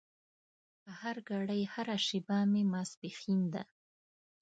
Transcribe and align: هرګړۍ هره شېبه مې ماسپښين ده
هرګړۍ 0.99 1.61
هره 1.73 1.95
شېبه 2.05 2.37
مې 2.51 2.63
ماسپښين 2.71 3.39
ده 3.53 3.63